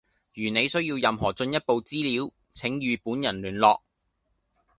[0.33, 3.81] 如你需要任何進一步資料，請與本人聯絡。